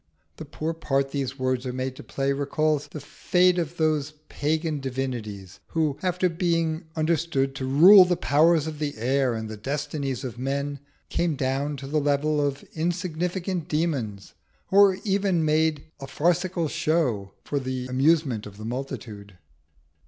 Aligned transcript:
The 0.37 0.45
poor 0.45 0.73
part 0.73 1.11
these 1.11 1.37
words 1.37 1.63
are 1.67 1.71
made 1.71 1.95
to 1.95 2.01
play 2.01 2.33
recalls 2.33 2.87
the 2.87 2.99
fate 2.99 3.59
of 3.59 3.77
those 3.77 4.13
pagan 4.29 4.79
divinities 4.79 5.59
who, 5.67 5.99
after 6.01 6.27
being 6.27 6.85
understood 6.95 7.53
to 7.57 7.67
rule 7.67 8.03
the 8.03 8.17
powers 8.17 8.65
of 8.65 8.79
the 8.79 8.97
air 8.97 9.35
and 9.35 9.47
the 9.47 9.57
destinies 9.57 10.23
of 10.23 10.39
men, 10.39 10.79
came 11.09 11.35
down 11.35 11.77
to 11.77 11.85
the 11.85 11.99
level 12.01 12.41
of 12.43 12.65
insignificant 12.73 13.67
demons, 13.67 14.33
or 14.71 14.87
were 14.87 14.97
even 15.03 15.45
made 15.45 15.83
a 15.99 16.07
farcical 16.07 16.67
show 16.67 17.33
for 17.43 17.59
the 17.59 17.85
amusement 17.85 18.47
of 18.47 18.57
the 18.57 18.65
multitude. 18.65 19.37